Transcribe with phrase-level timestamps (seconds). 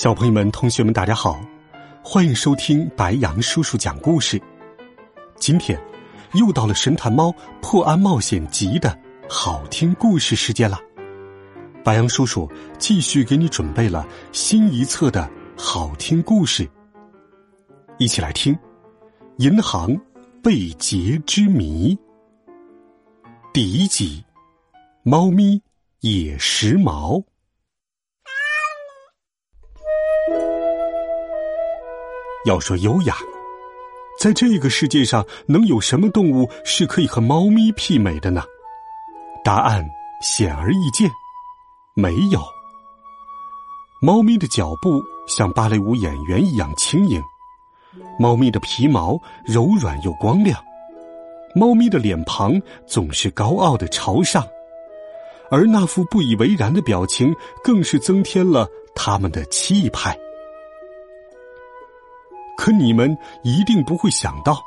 [0.00, 1.40] 小朋友们、同学们，大家好，
[2.04, 4.40] 欢迎收听白杨叔叔讲故事。
[5.34, 5.76] 今天
[6.34, 8.96] 又到了《神探猫破案冒险集》的
[9.28, 10.78] 好听故事时间了。
[11.82, 12.48] 白杨叔叔
[12.78, 16.70] 继续给你准备了新一册的好听故事，
[17.98, 18.54] 一起来听
[19.38, 20.00] 《银行
[20.40, 21.92] 被劫之谜》
[23.52, 24.24] 第一集：
[25.02, 25.60] 猫咪
[26.02, 27.20] 也时髦。
[32.44, 33.14] 要说优雅，
[34.18, 38.42] 在这个世界上能有什么动物是可以和猫咪媲美的呢？
[39.44, 39.88] 答案
[40.22, 41.10] 显而易见，
[41.94, 42.40] 没有。
[44.00, 47.22] 猫咪的脚步像芭蕾舞演员一样轻盈，
[48.18, 50.62] 猫咪的皮毛柔软又光亮，
[51.54, 54.46] 猫咪的脸庞总是高傲的朝上，
[55.50, 60.16] 而那副不以为然的表情更是增添了它们的气派。
[62.58, 64.60] 可你们一定不会想到，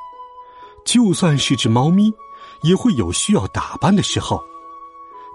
[0.85, 2.09] 就算是只猫咪，
[2.63, 4.41] 也会有需要打扮的时候。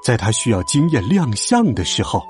[0.02, 2.22] 在它需要惊艳亮相的时候，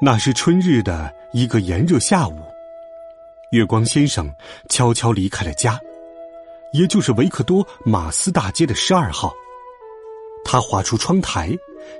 [0.00, 2.38] 那是春日的一个炎热下午，
[3.52, 4.28] 月光先生
[4.68, 5.80] 悄悄离开了家，
[6.72, 9.32] 也就是维克多马斯大街的十二号。
[10.44, 11.56] 他滑出窗台，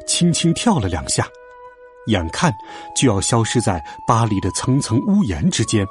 [0.06, 1.26] 轻轻跳了两下，
[2.08, 2.52] 眼看
[2.96, 5.86] 就要消失在巴黎的层层屋檐之间。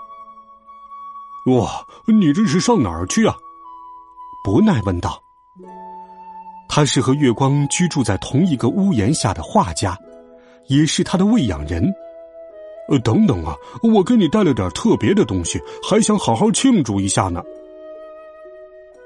[1.47, 3.35] 哇，你这是上哪儿去啊？
[4.43, 5.21] 伯奈问道。
[6.69, 9.97] 他是和月光居住在同一个屋檐下的画家，
[10.67, 11.91] 也是他的喂养人。
[12.89, 17.41] 呃，等等啊，我给你带了点特别的东西，还想好好庆祝一下呢。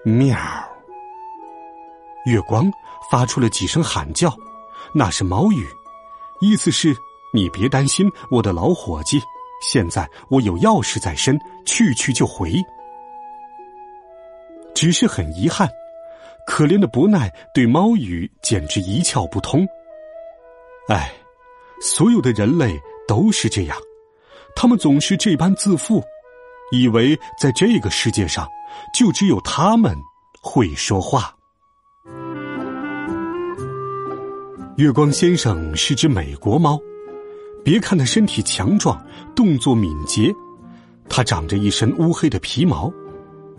[0.03, 0.37] 喵！
[2.25, 2.71] 月光
[3.09, 4.35] 发出了几声喊叫，
[4.93, 5.67] 那是猫语，
[6.41, 6.95] 意思是
[7.33, 9.21] 你别担心，我的老伙计。
[9.61, 12.53] 现在我有钥匙在身，去去就回。
[14.73, 15.69] 只是很遗憾，
[16.45, 19.65] 可怜的伯奈对猫语简直一窍不通。
[20.89, 21.11] 唉，
[21.81, 23.77] 所有的人类都是这样，
[24.55, 26.03] 他们总是这般自负，
[26.71, 28.47] 以为在这个世界上
[28.93, 29.95] 就只有他们
[30.41, 31.33] 会说话。
[34.77, 36.77] 月光先生是只美国猫。
[37.65, 38.95] 别看它身体强壮，
[39.35, 40.31] 动作敏捷，
[41.09, 42.93] 它长着一身乌黑的皮毛，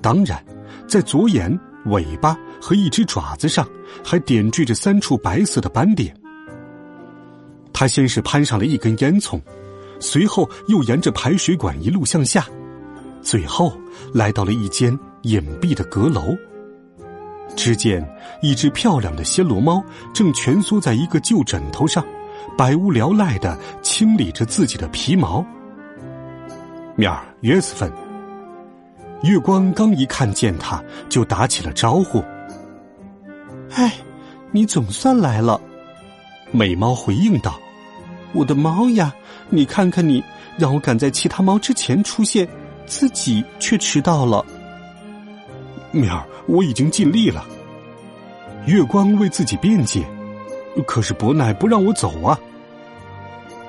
[0.01, 0.41] 当然，
[0.87, 3.69] 在左眼、尾巴和一只爪子上
[4.05, 6.17] 还点缀着三处白色的斑点。
[7.73, 9.43] 他先是攀上了一根烟囱，
[9.99, 12.47] 随后又沿着排水管一路向下，
[13.21, 13.77] 最后
[14.15, 16.33] 来到了一间隐蔽的阁楼。
[17.57, 18.09] 只见
[18.41, 19.83] 一只漂亮的暹罗猫
[20.15, 22.05] 正蜷缩在一个旧枕头上。
[22.57, 25.45] 百无聊赖的清理着自己的皮毛。
[26.95, 27.93] 面儿约瑟芬，
[29.23, 32.23] 月光刚一看见他，就打起了招呼。
[33.75, 33.93] 哎，
[34.51, 35.61] 你总算来了，
[36.51, 37.59] 美猫回应道
[38.33, 39.13] ：“我的猫呀，
[39.51, 40.23] 你看看你，
[40.57, 42.49] 让我赶在其他猫之前出现，
[42.87, 44.45] 自己却迟到了。”
[45.93, 47.45] 面儿，我已经尽力了。
[48.67, 50.05] 月光为自己辩解。
[50.85, 52.39] 可是伯奈不让我走啊！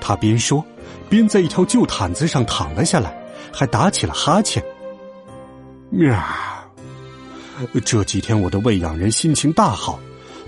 [0.02, 0.64] 他边说，
[1.10, 3.16] 边在一条旧毯子上躺了下来，
[3.54, 4.64] 还打起了哈欠。
[5.90, 6.22] 喵！
[7.86, 10.00] 这几天我的喂养人心情大好，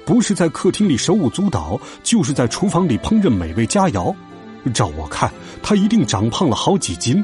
[0.06, 4.14] 不是在客厅里手舞足蹈，就是在厨房里烹饪美味佳肴。
[4.74, 5.32] 照我看，
[5.64, 7.24] 他一定长胖了好几斤。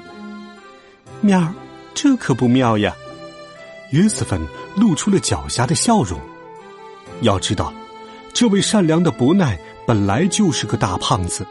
[1.21, 1.53] 喵，
[1.93, 2.95] 这可不妙呀！
[3.91, 4.41] 约瑟芬
[4.75, 6.19] 露出了狡黠的笑容。
[7.21, 7.71] 要知道。
[8.35, 11.47] 这位善良的伯奈本来就是个大胖子，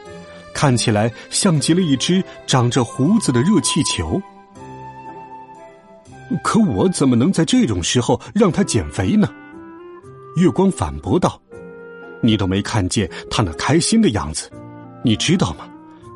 [0.53, 4.21] 看起来像极了一只长着胡子的热气球。
[6.43, 9.27] 可我怎么能在这种时候让他减肥呢？
[10.37, 11.41] 月光反驳道
[12.21, 14.51] ：“你都没看见他那开心的样子，
[15.03, 15.67] 你知道吗？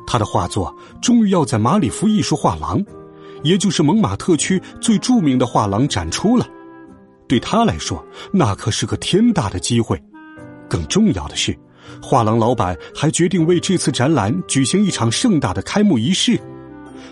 [0.05, 2.85] 他的画作终于要在马里夫艺术画廊，
[3.41, 6.47] 也就是蒙马特区最著名的画廊展出了。
[7.27, 9.99] 对他来说，那可是个天大的机会。”
[10.69, 11.57] 更重要的是，
[12.01, 16.39] 画廊老板还决定为这次展览举行一场盛大的开幕仪式，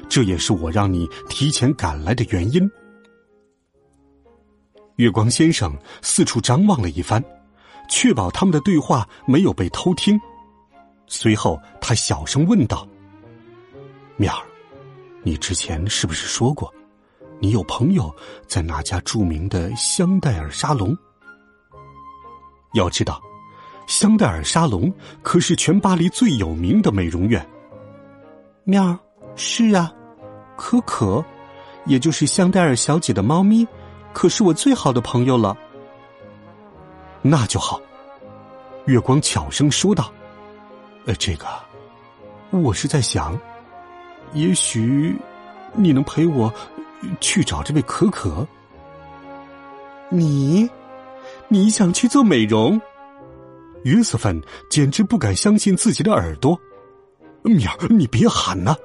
[0.07, 2.69] 这也是我让你提前赶来的原因。
[4.98, 7.24] 月光先生四处张望了一番，
[7.89, 10.19] 确保他们的对话没有被偷听。
[11.07, 12.88] 随后，他小声问道
[14.18, 14.42] ：“面儿，
[15.24, 16.74] 你之前是不是说过，
[17.39, 18.13] 你有朋友
[18.48, 20.98] 在那家著名的香奈儿沙龙？
[22.74, 23.21] 要知道。”
[23.88, 24.94] 香奈儿沙龙
[25.24, 27.44] 可是全巴黎最有名的美容院。
[28.66, 28.98] 喵，
[29.38, 29.92] 是啊，
[30.57, 31.24] 可可，
[31.86, 33.66] 也就是香奈儿小姐的猫咪，
[34.13, 35.57] 可是我最好的朋友了。
[37.22, 37.80] 那就好，
[38.86, 40.12] 月光悄声说道
[41.07, 41.48] ：“呃，这个，
[42.51, 43.39] 我是在想，
[44.34, 45.16] 也许
[45.74, 46.54] 你能陪我
[47.22, 48.45] 去找这位可可。
[50.10, 50.69] 你，
[51.48, 52.80] 你想去做美容？”
[53.83, 56.59] 约瑟芬简直不敢相信自己的耳朵，
[57.44, 58.75] 米儿，你别喊呐！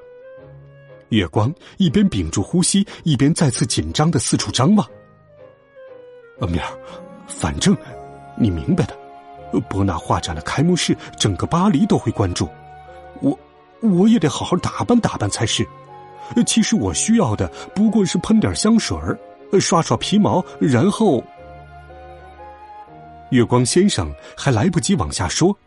[1.09, 4.87] 月光一边屏住呼吸，一边再次紧张的四处张望。
[6.47, 6.67] 米儿，
[7.27, 7.75] 反正
[8.37, 8.97] 你明白的，
[9.69, 12.47] 伯纳画展的开幕式，整个巴黎都会关注，
[13.21, 13.37] 我
[13.81, 15.67] 我也得好好打扮打扮才是。
[16.45, 19.19] 其实我需要的不过是喷点香水儿，
[19.59, 21.23] 刷刷皮毛，然后。
[23.33, 25.57] 月光先生还来不及往下说，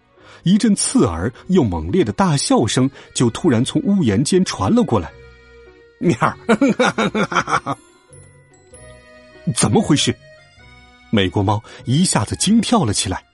[0.45, 5.13] 一阵刺耳又猛烈的大笑声就突然从屋檐间传了过来。
[5.99, 6.37] 面儿，
[9.55, 10.15] 怎么回事？
[11.11, 13.25] 美国猫一下子惊跳了起来。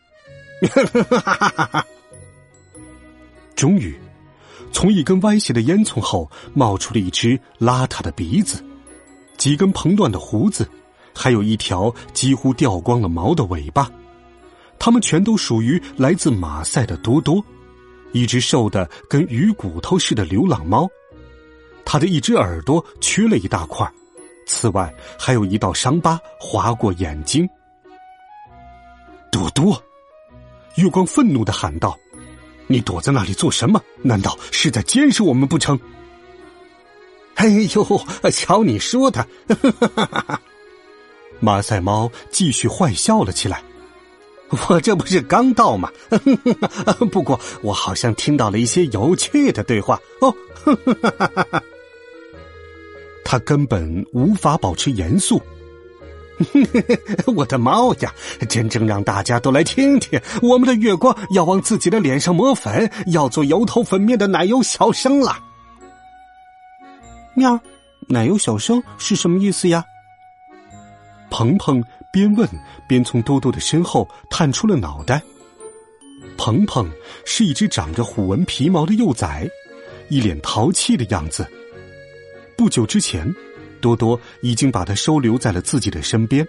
[3.57, 3.95] 终于，
[4.73, 8.65] 从一根歪斜的烟囱后冒出了一只邋遢的鼻子，
[9.37, 10.69] 几根蓬乱的胡子，
[11.15, 13.91] 还有一条几乎掉光了毛的尾巴。
[14.85, 17.41] 他们全都属于来自马赛的多多，
[18.11, 20.91] 一只瘦的跟鱼骨头似的流浪猫。
[21.85, 23.89] 它的一只耳朵缺了一大块，
[24.45, 27.49] 此外还有一道伤疤划过眼睛。
[29.31, 29.81] 多多，
[30.75, 31.97] 月光愤怒的喊道
[32.67, 33.81] ：“你躲在那里做什么？
[34.03, 35.79] 难道是在监视我们不成？”
[37.39, 39.25] 哎呦，瞧你说的！
[41.39, 43.63] 马赛猫继续坏笑了起来。
[44.69, 45.91] 我这不是刚到吗？
[47.11, 50.35] 不过我好像听到了一些有趣的对话哦。
[53.25, 55.41] 他根本无法保持严肃。
[57.35, 58.13] 我的猫呀，
[58.49, 65.39] 真正让大家都来听听，我们的月光要往自己的脸上抹粉，要做油头粉面的奶油小生了。
[67.35, 67.59] 喵，
[68.09, 69.83] 奶油小生是什么意思呀？
[71.31, 71.83] 鹏鹏。
[72.13, 72.49] 边问
[72.87, 75.21] 边从多多的身后探出了脑袋。
[76.37, 76.89] 鹏鹏
[77.25, 79.49] 是一只长着虎纹皮毛的幼崽，
[80.09, 81.47] 一脸淘气的样子。
[82.57, 83.35] 不久之前，
[83.81, 86.47] 多多已经把它收留在了自己的身边，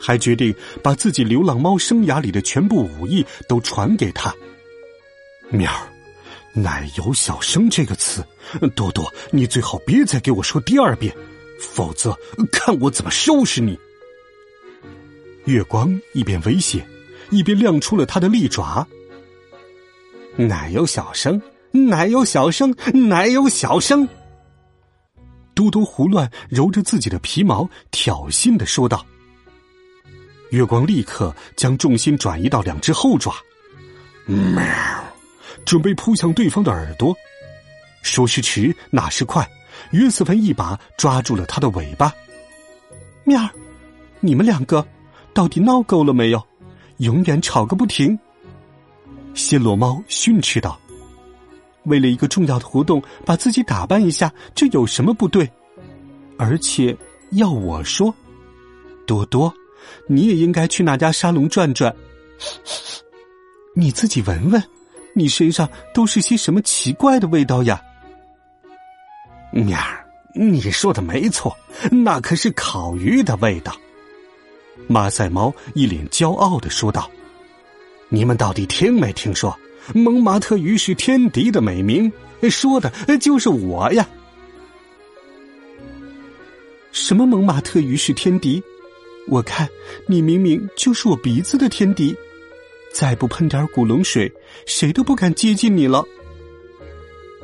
[0.00, 4.34] 还决定把自己流浪猫生涯里的全部武艺都传给他。
[5.50, 5.88] 喵儿，
[6.54, 8.24] 奶油小生这个词，
[8.74, 11.14] 多多，你最好别再给我说第二遍，
[11.58, 12.16] 否则
[12.50, 13.78] 看我怎么收拾你。
[15.44, 16.86] 月光一边威胁，
[17.30, 18.86] 一边亮出了他的利爪。
[20.36, 21.40] 奶油小生，
[21.72, 22.74] 奶油小生，
[23.08, 24.08] 奶油小生。
[25.54, 29.04] 嘟嘟胡乱揉着自己的皮毛，挑衅的说道。
[30.50, 33.34] 月光立刻将重心转移到两只后爪，
[34.26, 34.64] 喵，
[35.64, 37.14] 准备扑向对方的耳朵。
[38.02, 39.46] 说时迟，那时快，
[39.90, 42.12] 约瑟芬一把抓住了他的尾巴。
[43.24, 43.40] 喵，
[44.20, 44.86] 你们两个。
[45.34, 46.42] 到底闹够了没有？
[46.98, 48.18] 永远吵个不停。
[49.34, 50.78] 暹罗猫训斥道
[51.84, 55.50] ：“为了一个重要的活动，把自己打扮一下，这有什么不对？
[56.36, 56.96] 而且
[57.30, 58.14] 要我说，
[59.06, 59.52] 多多，
[60.06, 61.94] 你也应该去那家沙龙转转。
[63.74, 64.62] 你自己闻闻，
[65.14, 67.80] 你身上都是些什么奇怪的味道呀？”
[69.50, 71.56] 喵儿，你说的没错，
[71.90, 73.74] 那可是烤鱼的味道。
[74.88, 77.10] 马赛猫一脸骄傲的说道
[78.08, 79.56] ：“你们到底听没听说，
[79.94, 82.10] 蒙马特鱼是天敌的美名？
[82.50, 84.08] 说的就是我呀！
[86.90, 88.62] 什么蒙马特鱼是天敌？
[89.28, 89.68] 我看
[90.06, 92.14] 你明明就是我鼻子的天敌，
[92.92, 94.32] 再不喷点古龙水，
[94.66, 96.04] 谁都不敢接近你了。”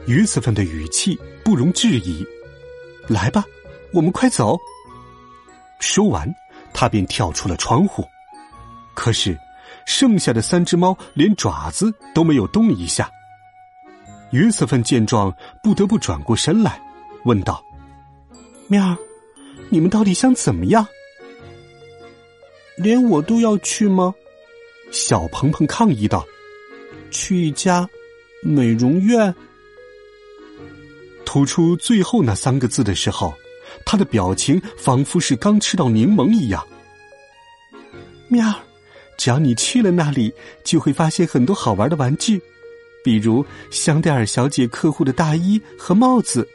[0.06, 2.26] 约瑟芬的语气不容置疑。
[3.06, 3.44] 来吧，
[3.92, 4.58] 我们快走。
[5.80, 6.28] 说完。
[6.72, 8.06] 他便跳出了窗户，
[8.94, 9.38] 可是
[9.86, 13.10] 剩下的三只猫连爪子都没有动一下。
[14.30, 16.80] 约瑟芬见状，不得不转过身来，
[17.24, 17.64] 问道
[18.68, 18.96] ：“喵儿，
[19.70, 20.86] 你们到底想怎么样？
[22.76, 24.14] 连我都要去吗？”
[24.92, 26.24] 小鹏鹏抗议道
[27.10, 27.88] ：“去一家
[28.42, 29.34] 美容院。”
[31.24, 33.34] 吐出最后那三个字的时候，
[33.84, 36.66] 他的表情仿佛是刚吃到柠檬一样。
[38.28, 38.54] 喵儿，
[39.16, 40.32] 只要你去了那里，
[40.62, 42.40] 就会发现很多好玩的玩具。
[43.04, 46.46] 比如香黛尔小姐客户的大衣和帽子。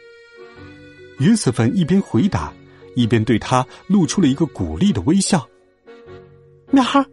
[1.20, 2.54] 约瑟芬一边回答，
[2.96, 5.48] 一边对他露出了一个鼓励的微笑。
[6.70, 7.06] 喵儿，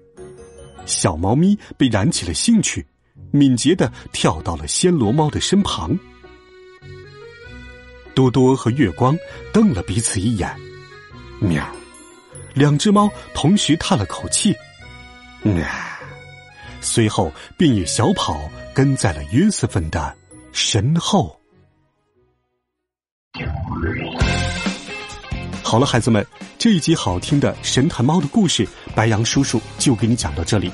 [0.84, 2.84] 小猫咪被燃起了兴趣，
[3.30, 5.96] 敏捷的跳到了暹罗猫的身旁。
[8.20, 9.16] 多多和月光
[9.50, 10.54] 瞪了彼此一眼，
[11.38, 11.66] 喵，
[12.52, 14.54] 两只猫同时叹了口气，
[15.42, 15.64] 喵，
[16.82, 18.38] 随后便也小跑。
[18.72, 20.16] 跟在了约瑟芬的
[20.52, 21.38] 身后。
[25.62, 26.24] 好了，孩子们，
[26.56, 30.70] 这一集好听的神探猫的故事，白羊叔叔就给你讲到这里。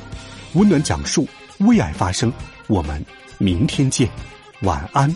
[0.52, 1.26] 温暖讲述，
[1.60, 2.30] 为爱发声。
[2.68, 3.04] 我们
[3.38, 4.08] 明天见，
[4.60, 5.12] 晚安，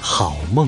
[0.00, 0.66] 好梦。